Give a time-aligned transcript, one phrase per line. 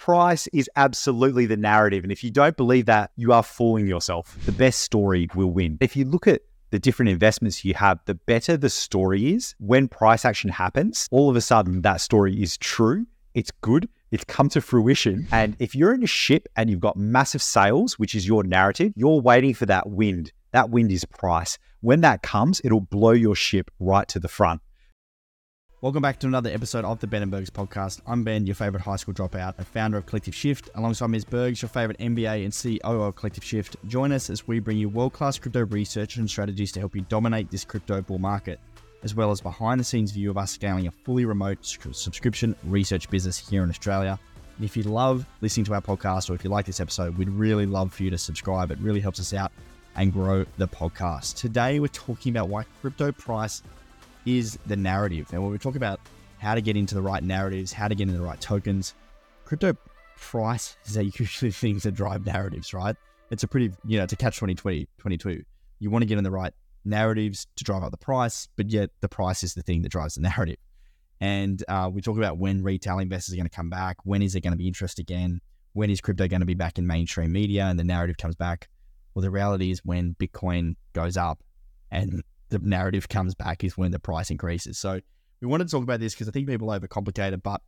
[0.00, 2.04] price is absolutely the narrative.
[2.04, 4.34] And if you don't believe that, you are fooling yourself.
[4.46, 5.76] The best story will win.
[5.82, 9.54] If you look at the different investments you have, the better the story is.
[9.58, 14.24] When price action happens, all of a sudden that story is true, it's good, it's
[14.24, 15.28] come to fruition.
[15.32, 18.94] And if you're in a ship and you've got massive sails, which is your narrative,
[18.96, 20.32] you're waiting for that wind.
[20.52, 21.58] That wind is price.
[21.82, 24.62] When that comes, it'll blow your ship right to the front.
[25.82, 28.02] Welcome back to another episode of the Ben and Bergs podcast.
[28.06, 31.24] I'm Ben, your favorite high school dropout and founder of Collective Shift, alongside Ms.
[31.24, 33.76] Bergs, your favorite MBA and CEO of Collective Shift.
[33.88, 37.00] Join us as we bring you world class crypto research and strategies to help you
[37.08, 38.60] dominate this crypto bull market,
[39.04, 43.08] as well as behind the scenes view of us scaling a fully remote subscription research
[43.08, 44.20] business here in Australia.
[44.56, 47.30] And if you love listening to our podcast or if you like this episode, we'd
[47.30, 48.70] really love for you to subscribe.
[48.70, 49.50] It really helps us out
[49.96, 51.36] and grow the podcast.
[51.36, 53.62] Today, we're talking about why crypto price
[54.26, 55.28] is the narrative.
[55.32, 56.00] And when we talk about
[56.38, 58.94] how to get into the right narratives, how to get into the right tokens,
[59.44, 59.76] crypto
[60.18, 62.96] price is usually things that drive narratives, right?
[63.30, 65.42] It's a pretty, you know, to catch 2020, 22.
[65.78, 66.52] You want to get in the right
[66.84, 70.14] narratives to drive up the price, but yet the price is the thing that drives
[70.14, 70.56] the narrative.
[71.20, 74.34] And uh, we talk about when retail investors are going to come back, when is
[74.34, 75.40] it going to be interest again,
[75.72, 78.68] when is crypto going to be back in mainstream media and the narrative comes back.
[79.14, 81.42] Well, the reality is when Bitcoin goes up
[81.90, 84.78] and the narrative comes back is when the price increases.
[84.78, 85.00] So
[85.40, 87.42] we wanted to talk about this because I think people overcomplicate it.
[87.42, 87.62] But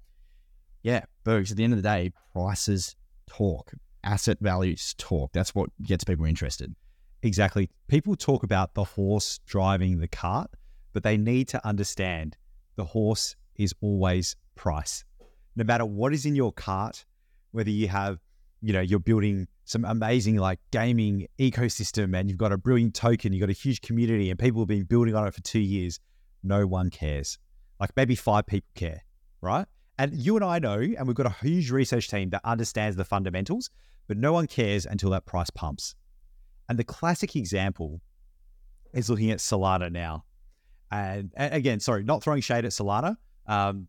[0.82, 2.96] yeah, Bergs, at the end of the day, prices
[3.28, 3.72] talk,
[4.04, 5.32] asset values talk.
[5.32, 6.74] That's what gets people interested.
[7.22, 7.70] Exactly.
[7.88, 10.50] People talk about the horse driving the cart,
[10.92, 12.36] but they need to understand
[12.76, 15.04] the horse is always price.
[15.54, 17.04] No matter what is in your cart,
[17.52, 18.18] whether you have,
[18.62, 23.32] you know, you're building some amazing like gaming ecosystem and you've got a brilliant token,
[23.32, 25.98] you've got a huge community and people have been building on it for two years,
[26.44, 27.38] no one cares.
[27.80, 29.02] Like maybe five people care,
[29.40, 29.66] right?
[29.98, 33.04] And you and I know, and we've got a huge research team that understands the
[33.04, 33.70] fundamentals,
[34.06, 35.96] but no one cares until that price pumps.
[36.68, 38.00] And the classic example
[38.92, 40.24] is looking at Solana now.
[40.90, 43.16] And, and again, sorry, not throwing shade at Solana.
[43.46, 43.88] Um,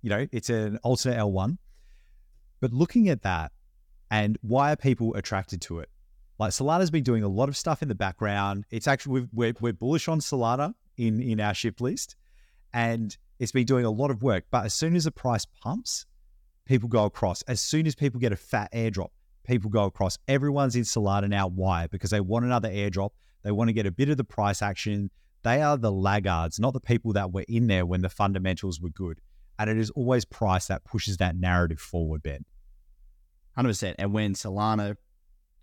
[0.00, 1.58] you know, it's an alternate L1.
[2.60, 3.52] But looking at that,
[4.10, 5.90] and why are people attracted to it?
[6.38, 8.64] Like Solana's been doing a lot of stuff in the background.
[8.70, 12.16] It's actually we're we're bullish on Solana in in our ship list,
[12.72, 14.44] and it's been doing a lot of work.
[14.50, 16.06] But as soon as the price pumps,
[16.66, 17.42] people go across.
[17.42, 19.10] As soon as people get a fat airdrop,
[19.44, 20.18] people go across.
[20.28, 21.48] Everyone's in Solana now.
[21.48, 21.86] Why?
[21.86, 23.10] Because they want another airdrop.
[23.42, 25.10] They want to get a bit of the price action.
[25.42, 28.90] They are the laggards, not the people that were in there when the fundamentals were
[28.90, 29.20] good.
[29.58, 32.44] And it is always price that pushes that narrative forward, Ben.
[33.58, 33.94] 100%.
[33.98, 34.96] And when Solana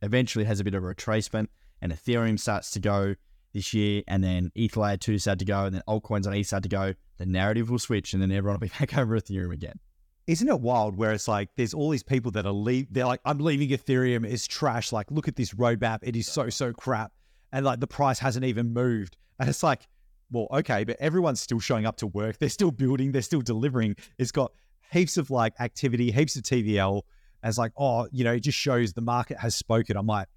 [0.02, 1.48] eventually has a bit of a retracement
[1.82, 3.16] and Ethereum starts to go
[3.54, 6.48] this year, and then ETH Layer 2 start to go, and then altcoins on ETH
[6.48, 9.54] start to go, the narrative will switch, and then everyone will be back over Ethereum
[9.54, 9.80] again.
[10.26, 13.20] Isn't it wild where it's like there's all these people that are leave they're like,
[13.26, 14.92] I'm leaving Ethereum, it's trash.
[14.92, 17.12] Like, look at this roadmap, it is so, so crap.
[17.52, 19.18] And like the price hasn't even moved.
[19.40, 19.88] And it's like,
[20.32, 22.40] well, okay, but everyone's still showing up to work.
[22.40, 23.98] They're still building, they're still delivering.
[24.18, 24.54] It's got
[24.92, 27.02] heaps of like activity, heaps of TVL
[27.44, 29.98] as like, oh, you know, it just shows the market has spoken.
[29.98, 30.28] I'm like,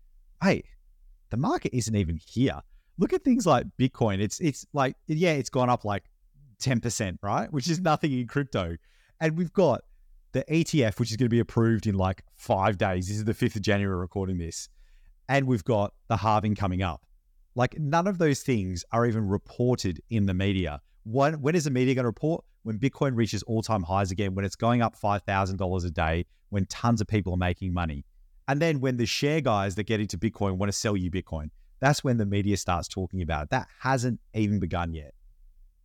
[0.43, 0.65] hey,
[1.31, 2.61] the market isn't even here.
[2.99, 4.21] Look at things like Bitcoin.
[4.21, 6.05] It's it's like, yeah, it's gone up like
[6.61, 7.53] 10%, right?
[7.53, 8.77] Which is nothing in crypto.
[9.21, 9.83] And we've got
[10.33, 13.09] the ETF, which is going to be approved in like five days.
[13.09, 14.69] This is the 5th of January recording this.
[15.29, 17.03] And we've got the halving coming up.
[17.55, 20.81] Like none of those things are even reported in the media.
[21.05, 22.45] When, when is the media going to report?
[22.67, 26.67] When Bitcoin reaches all time highs again, when it's going up $5,000 a day, when
[26.67, 28.05] tons of people are making money.
[28.49, 31.51] And then when the share guys that get into Bitcoin want to sell you Bitcoin,
[31.79, 33.51] that's when the media starts talking about it.
[33.51, 35.15] That hasn't even begun yet.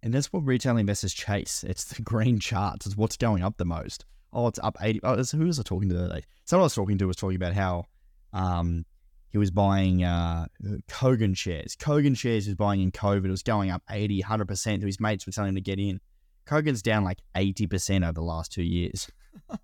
[0.02, 1.64] And that's what retail investors chase.
[1.64, 2.88] It's the green charts.
[2.88, 4.06] It's what's going up the most.
[4.34, 5.02] Oh, it's up 80.
[5.04, 6.24] Oh, who was I talking to today?
[6.46, 7.86] Someone I was talking to was talking about how
[8.34, 8.88] um,
[9.30, 10.48] he was buying uh,
[10.88, 11.76] Kogan shares.
[11.76, 13.26] Kogan shares was buying in COVID.
[13.26, 14.82] It was going up 80, 100%.
[14.82, 16.02] His mates were telling him to get in.
[16.52, 19.10] Kogan's down like 80% over the last two years.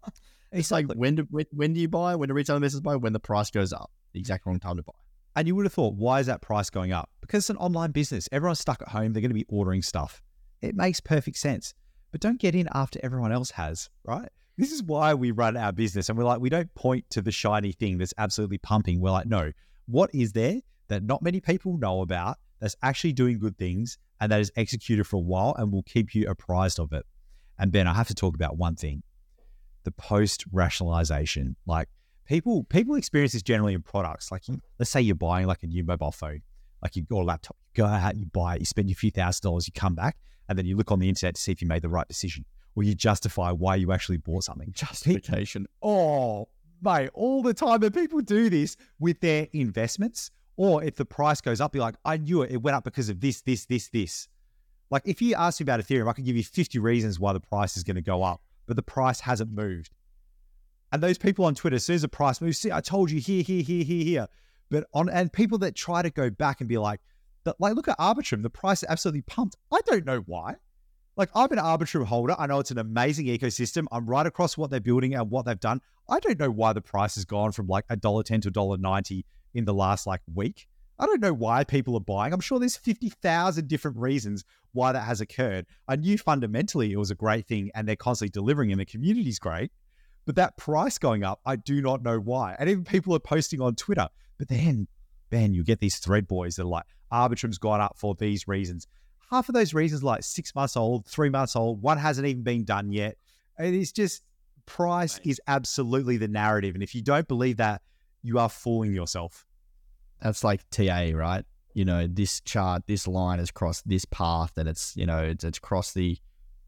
[0.52, 2.16] It's like when do when, when do you buy?
[2.16, 2.96] When do retail investors buy?
[2.96, 3.92] When the price goes up.
[4.14, 4.94] The exact wrong time to buy.
[5.36, 7.10] And you would have thought, why is that price going up?
[7.22, 8.28] Because it's an online business.
[8.32, 9.14] Everyone's stuck at home.
[9.14, 10.22] They're going to be ordering stuff.
[10.62, 11.74] It makes perfect sense.
[12.12, 14.30] But don't get in after everyone else has, right?
[14.58, 16.10] This is why we run our business.
[16.10, 19.00] And we're like, we don't point to the shiny thing that's absolutely pumping.
[19.02, 19.52] We're like, no,
[19.86, 24.32] what is there that not many people know about that's actually doing good things and
[24.32, 27.06] that is executed for a while and will keep you apprised of it?
[27.60, 29.04] And Ben, I have to talk about one thing
[29.84, 31.56] the post rationalization.
[31.66, 31.88] Like
[32.26, 34.32] people people experience this generally in products.
[34.32, 34.44] Like
[34.80, 36.42] let's say you're buying like a new mobile phone,
[36.82, 39.44] like you a laptop, you go out, you buy it, you spend a few thousand
[39.44, 40.18] dollars, you come back,
[40.50, 42.46] and then you look on the internet to see if you made the right decision.
[42.76, 44.72] or you justify why you actually bought something.
[44.72, 45.66] Justification.
[45.82, 46.48] Oh,
[46.82, 47.82] mate, all the time.
[47.82, 50.30] And people do this with their investments.
[50.58, 52.52] Or if the price goes up, you're like, I knew it.
[52.52, 54.28] It went up because of this, this, this, this.
[54.90, 57.40] Like if you ask me about Ethereum, I could give you 50 reasons why the
[57.40, 59.92] price is going to go up, but the price hasn't moved.
[60.92, 63.20] And those people on Twitter, as soon as the price moves, see, I told you
[63.20, 64.28] here, here, here, here, here.
[64.70, 67.02] But on and people that try to go back and be like,
[67.60, 69.56] like look at Arbitrum, the price is absolutely pumped.
[69.72, 70.56] I don't know why.
[71.16, 72.36] Like I'm an Arbitrum holder.
[72.38, 73.86] I know it's an amazing ecosystem.
[73.92, 75.82] I'm right across what they're building and what they've done.
[76.10, 78.78] I don't know why the price has gone from like a dollar ten to dollar
[78.78, 80.68] ninety in the last like week.
[81.00, 82.34] I don't know why people are buying.
[82.34, 85.68] I'm sure there's 50,000 different reasons why that has occurred.
[85.88, 89.38] I knew fundamentally it was a great thing and they're constantly delivering and the community's
[89.38, 89.72] great.
[90.26, 92.56] But that price going up, I do not know why.
[92.60, 94.10] And even people are posting on Twitter.
[94.38, 94.88] But then,
[95.32, 98.88] man, you get these thread boys that are like, Arbitrum's gone up for these reasons.
[99.30, 102.66] Half of those reasons like six months old, three months old, one hasn't even been
[102.66, 103.18] done yet.
[103.60, 104.24] It is just
[104.66, 106.76] price is absolutely the narrative.
[106.76, 107.82] And if you don't believe that,
[108.28, 109.46] you are fooling yourself.
[110.22, 111.46] That's like TA, right?
[111.74, 115.44] You know, this chart, this line has crossed this path, and it's you know it's,
[115.44, 116.18] it's crossed the,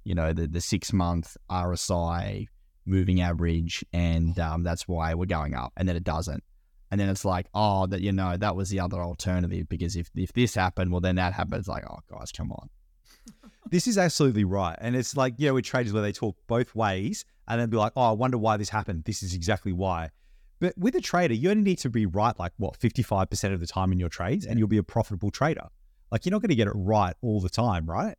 [0.06, 2.48] you know, the the six month RSI
[2.86, 6.44] moving average, and um, that's why we're going up, and then it doesn't.
[6.92, 10.10] And then it's like, oh, that you know, that was the other alternative because if
[10.16, 11.68] if this happened, well, then that happens.
[11.68, 12.70] Like, oh, guys, come on.
[13.70, 16.74] this is absolutely right, and it's like you know, with traders where they talk both
[16.76, 19.04] ways, and then be like, oh, I wonder why this happened.
[19.04, 20.12] This is exactly why.
[20.60, 23.68] But with a trader, you only need to be right like what, 55% of the
[23.68, 25.68] time in your trades and you'll be a profitable trader.
[26.12, 28.18] Like you're not going to get it right all the time, right?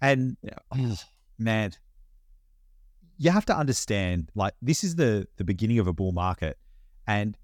[0.00, 0.36] And
[0.76, 0.96] oh,
[1.38, 1.72] man,
[3.18, 6.58] you have to understand like this is the the beginning of a bull market
[7.06, 7.36] and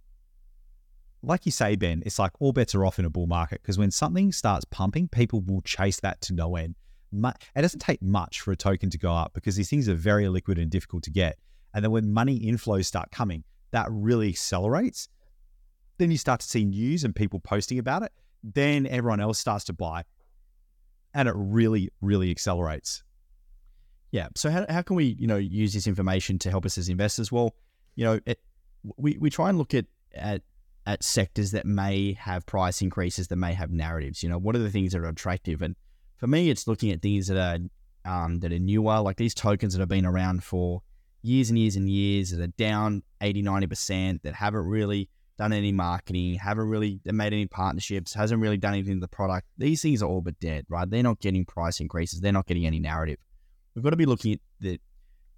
[1.23, 3.79] like you say Ben, it's like all bets are off in a bull market because
[3.79, 6.75] when something starts pumping, people will chase that to no end.
[7.13, 10.29] It doesn't take much for a token to go up because these things are very
[10.29, 11.39] liquid and difficult to get.
[11.75, 15.09] And then when money inflows start coming, that really accelerates.
[15.99, 18.13] Then you start to see news and people posting about it.
[18.43, 20.05] Then everyone else starts to buy.
[21.15, 23.03] And it really, really accelerates.
[24.11, 24.29] Yeah.
[24.37, 27.31] So how, how can we, you know, use this information to help us as investors?
[27.31, 27.55] Well,
[27.95, 28.41] you know, it,
[28.97, 30.43] we, we try and look at, at
[30.87, 34.23] at sectors that may have price increases, that may have narratives.
[34.23, 35.63] You know, what are the things that are attractive?
[35.63, 35.77] And
[36.17, 37.59] for me, it's looking at things that are
[38.05, 40.83] um, that are newer, like these tokens that have been around for
[41.23, 45.09] years and years and years that are down 80, 90%, that haven't really
[45.39, 49.47] done any marketing, haven't really made any partnerships, hasn't really done anything to the product.
[49.59, 50.89] These things are all but dead, right?
[50.89, 52.21] They're not getting price increases.
[52.21, 53.19] They're not getting any narrative.
[53.75, 54.81] We've got to be looking at the,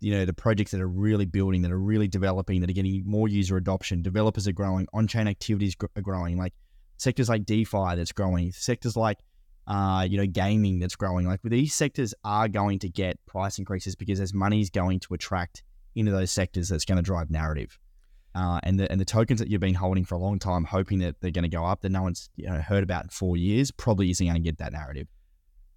[0.01, 3.03] you know, the projects that are really building, that are really developing, that are getting
[3.07, 4.03] more user adoption.
[4.03, 6.53] Developers are growing, on-chain activities are growing, like
[6.97, 9.19] sectors like DeFi that's growing, sectors like
[9.67, 11.27] uh, you know, gaming that's growing.
[11.27, 15.15] Like these sectors are going to get price increases because as money is going to
[15.15, 15.63] attract
[15.95, 17.79] into those sectors that's going to drive narrative.
[18.35, 20.99] Uh, and the and the tokens that you've been holding for a long time, hoping
[20.99, 23.37] that they're going to go up, that no one's you know, heard about in four
[23.37, 25.07] years, probably isn't going to get that narrative.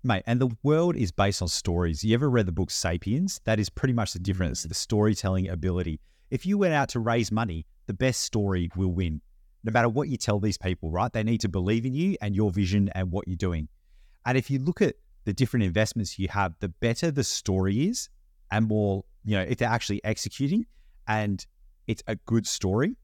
[0.04, 2.04] Mate, and the world is based on stories.
[2.04, 3.42] You ever read the book Sapiens?
[3.44, 6.00] That is pretty much the difference, the storytelling ability.
[6.32, 9.22] If you went out to raise money, the best story will win.
[9.64, 11.12] No matter what you tell these people, right?
[11.12, 13.68] They need to believe in you and your vision and what you're doing.
[14.26, 18.10] And if you look at the different investments you have, the better the story is
[18.52, 20.66] and more you know, if they're actually executing
[21.08, 21.46] and
[21.86, 22.96] it's a good story,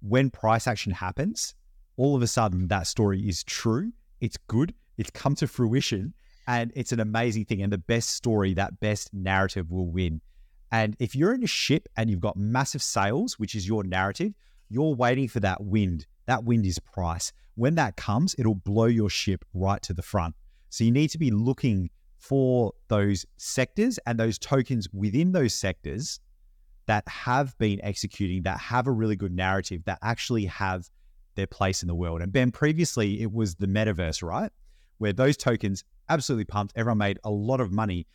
[0.00, 1.54] when price action happens,
[1.96, 6.14] all of a sudden that story is true, it's good, it's come to fruition,
[6.46, 7.60] and it's an amazing thing.
[7.60, 10.20] And the best story, that best narrative will win.
[10.70, 14.32] And if you're in a ship and you've got massive sails, which is your narrative,
[14.68, 16.06] you're waiting for that wind.
[16.26, 17.32] That wind is price.
[17.56, 20.36] When that comes, it'll blow your ship right to the front.
[20.70, 21.90] So you need to be looking
[22.22, 26.20] for those sectors and those tokens within those sectors
[26.86, 30.88] that have been executing, that have a really good narrative, that actually have
[31.34, 32.22] their place in the world.
[32.22, 34.52] And Ben, previously it was the metaverse, right?
[34.98, 38.06] Where those tokens absolutely pumped, everyone made a lot of money,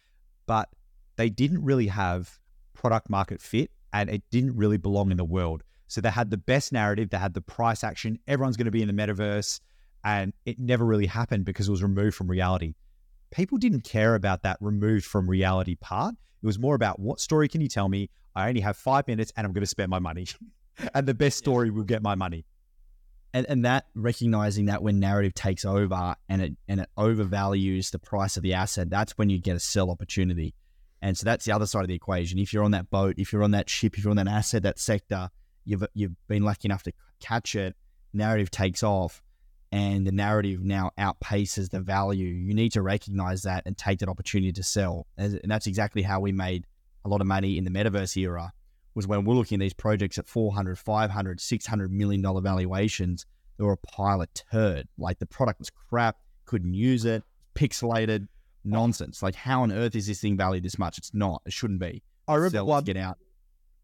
[0.46, 0.70] but
[1.18, 2.40] they didn't really have
[2.74, 5.64] product market fit and it didn't really belong in the world.
[5.88, 8.82] So they had the best narrative, they had the price action, everyone's going to be
[8.82, 9.60] in the metaverse,
[10.06, 12.74] and it never really happened because it was removed from reality
[13.32, 16.16] people didn't care about that removed from reality part.
[16.42, 18.10] It was more about what story can you tell me?
[18.36, 20.28] I only have five minutes and I'm going to spend my money.
[20.94, 22.46] and the best story will get my money.
[23.34, 28.00] And, and that recognizing that when narrative takes over and it and it overvalues the
[28.00, 30.54] price of the asset, that's when you get a sell opportunity.
[31.02, 32.40] And so that's the other side of the equation.
[32.40, 34.64] If you're on that boat, if you're on that ship, if you're on that asset,
[34.64, 35.30] that sector,
[35.66, 37.76] you've you've been lucky enough to catch it,
[38.14, 39.22] narrative takes off,
[39.72, 44.10] and the narrative now outpaces the value, you need to recognize that and take that
[44.10, 45.08] opportunity to sell.
[45.18, 46.66] And that's exactly how we made
[47.04, 48.54] a lot of money in the metaverse era
[48.98, 53.26] was when we're looking at these projects at 400, 500, 600 million dollar valuations,
[53.58, 54.88] they were a pile of turd.
[54.98, 58.28] Like the product was crap, couldn't use it, pixelated,
[58.64, 59.22] nonsense.
[59.22, 60.98] Like how on earth is this thing valued this much?
[60.98, 61.42] It's not.
[61.46, 62.04] It shouldn't be.
[62.28, 63.18] I remember Sell, one, get out.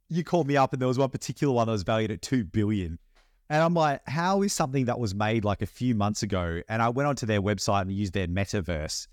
[0.09, 2.43] you called me up and there was one particular one that was valued at two
[2.43, 2.97] billion.
[3.53, 6.63] And I'm like, how is something that was made like a few months ago?
[6.67, 9.07] And I went onto their website and used their metaverse.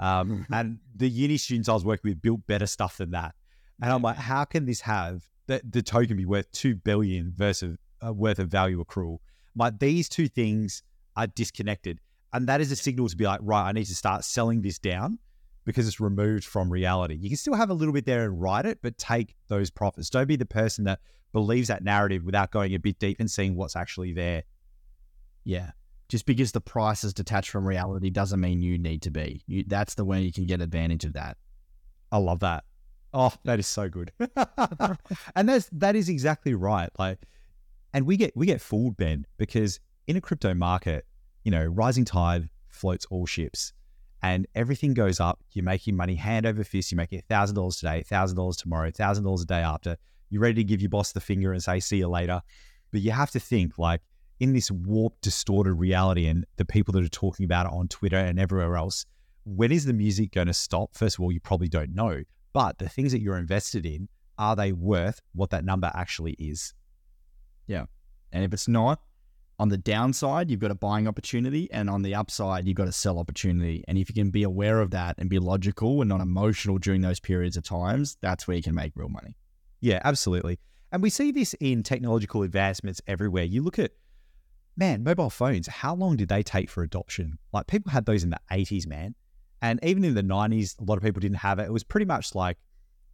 [0.00, 3.36] Um, and the uni students I was working with built better stuff than that.
[3.80, 7.78] And I'm like, how can this have the, the token be worth two billion versus
[8.04, 9.18] uh, worth of value accrual?
[9.54, 10.82] Like these two things
[11.14, 12.00] are disconnected,
[12.32, 14.80] and that is a signal to be like, right, I need to start selling this
[14.80, 15.20] down
[15.64, 17.14] because it's removed from reality.
[17.14, 20.10] You can still have a little bit there and write it, but take those profits.
[20.10, 20.98] Don't be the person that
[21.34, 24.44] believes that narrative without going a bit deep and seeing what's actually there.
[25.42, 25.72] Yeah.
[26.08, 29.42] Just because the price is detached from reality doesn't mean you need to be.
[29.48, 31.36] You, that's the way you can get advantage of that.
[32.12, 32.62] I love that.
[33.12, 34.12] Oh, that is so good.
[35.36, 36.88] and that's that is exactly right.
[36.98, 37.18] Like
[37.92, 41.04] and we get we get fooled, Ben, because in a crypto market,
[41.42, 43.72] you know, rising tide floats all ships
[44.22, 45.40] and everything goes up.
[45.52, 46.92] You're making money hand over fist.
[46.92, 49.96] You're making thousand dollars today, thousand dollars tomorrow, thousand dollars a day after.
[50.30, 52.42] You're ready to give your boss the finger and say, see you later.
[52.90, 54.00] But you have to think like
[54.40, 58.16] in this warped, distorted reality and the people that are talking about it on Twitter
[58.16, 59.06] and everywhere else,
[59.44, 60.94] when is the music going to stop?
[60.94, 62.22] First of all, you probably don't know.
[62.52, 66.74] But the things that you're invested in, are they worth what that number actually is?
[67.66, 67.86] Yeah.
[68.32, 69.00] And if it's not,
[69.58, 72.92] on the downside, you've got a buying opportunity, and on the upside, you've got a
[72.92, 73.84] sell opportunity.
[73.86, 77.02] And if you can be aware of that and be logical and not emotional during
[77.02, 79.36] those periods of times, that's where you can make real money.
[79.84, 80.58] Yeah, absolutely.
[80.92, 83.44] And we see this in technological advancements everywhere.
[83.44, 83.90] You look at,
[84.78, 87.36] man, mobile phones, how long did they take for adoption?
[87.52, 89.14] Like people had those in the 80s, man.
[89.60, 91.64] And even in the 90s, a lot of people didn't have it.
[91.64, 92.56] It was pretty much like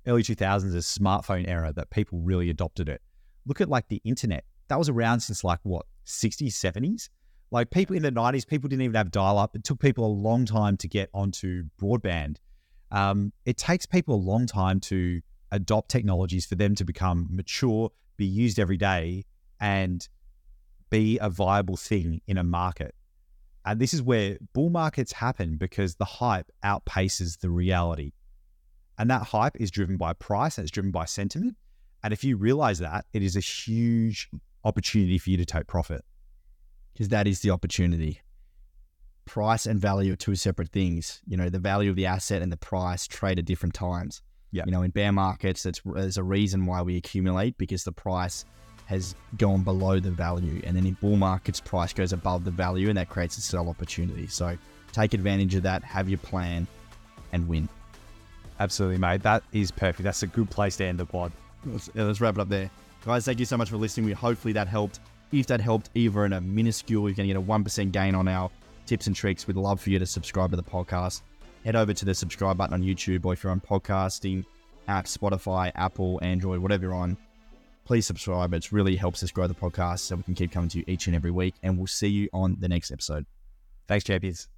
[0.06, 3.02] early 2000s, a smartphone era that people really adopted it.
[3.46, 4.44] Look at like the internet.
[4.68, 7.08] That was around since like what, 60s, 70s?
[7.50, 9.56] Like people in the 90s, people didn't even have dial up.
[9.56, 12.36] It took people a long time to get onto broadband.
[12.92, 15.20] Um, it takes people a long time to
[15.52, 19.24] adopt technologies for them to become mature, be used every day,
[19.60, 20.08] and
[20.90, 22.94] be a viable thing in a market.
[23.64, 28.12] And this is where bull markets happen because the hype outpaces the reality.
[28.98, 31.56] And that hype is driven by price and it's driven by sentiment.
[32.02, 34.28] And if you realize that, it is a huge
[34.64, 36.04] opportunity for you to take profit.
[36.92, 38.20] Because that is the opportunity.
[39.26, 41.20] Price and value are two separate things.
[41.26, 44.22] You know, the value of the asset and the price trade at different times.
[44.52, 44.64] Yeah.
[44.66, 48.44] You know, in bear markets, it's, there's a reason why we accumulate because the price
[48.86, 50.60] has gone below the value.
[50.64, 53.68] And then in bull markets, price goes above the value and that creates a sell
[53.68, 54.26] opportunity.
[54.26, 54.58] So
[54.92, 56.66] take advantage of that, have your plan,
[57.32, 57.68] and win.
[58.58, 59.22] Absolutely, mate.
[59.22, 60.02] That is perfect.
[60.02, 61.32] That's a good place to end the pod.
[61.64, 62.68] Let's, yeah, let's wrap it up there.
[63.04, 64.06] Guys, thank you so much for listening.
[64.06, 64.98] We hopefully that helped.
[65.32, 68.26] If that helped, either in a minuscule, you're going to get a 1% gain on
[68.26, 68.50] our
[68.86, 69.46] tips and tricks.
[69.46, 71.22] We'd love for you to subscribe to the podcast.
[71.64, 74.44] Head over to the subscribe button on YouTube or if you're on podcasting
[74.88, 77.16] apps, Spotify, Apple, Android, whatever you're on,
[77.84, 78.52] please subscribe.
[78.54, 81.06] It really helps us grow the podcast so we can keep coming to you each
[81.06, 81.54] and every week.
[81.62, 83.26] And we'll see you on the next episode.
[83.88, 84.50] Thanks, champions.